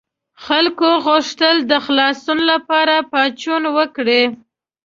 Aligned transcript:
خلکو 0.45 0.89
غوښتل 1.05 1.55
د 1.71 1.73
خلاصون 1.85 2.39
لپاره 2.51 2.95
پاڅون 3.11 3.63
وکړي. 3.77 4.23